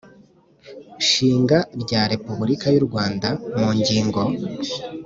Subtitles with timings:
[1.01, 4.21] Nshinga rya repubulika y u Rwanda mu ngingo